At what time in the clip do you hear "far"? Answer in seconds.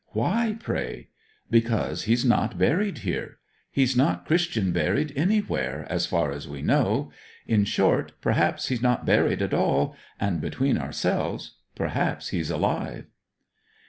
6.07-6.31